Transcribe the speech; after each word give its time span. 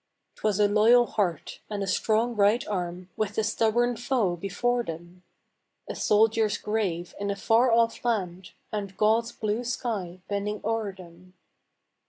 'Twas 0.37 0.59
a 0.59 0.67
loyal 0.67 1.05
heart, 1.05 1.59
and 1.69 1.83
a 1.83 1.87
strong 1.87 2.35
right 2.35 2.67
arm, 2.67 3.09
With 3.15 3.37
a 3.37 3.43
stubborn 3.43 3.95
foe 3.95 4.35
before 4.35 4.81
them; 4.83 5.21
A 5.87 5.93
soldier's 5.93 6.57
grave 6.57 7.13
in 7.19 7.29
a 7.29 7.35
far 7.35 7.71
off 7.71 8.03
land, 8.03 8.53
And 8.71 8.97
God's 8.97 9.31
blue 9.31 9.63
sky 9.63 10.19
bending 10.27 10.59
o'er 10.65 10.91
them. 10.91 11.35